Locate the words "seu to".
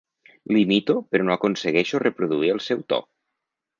2.71-3.03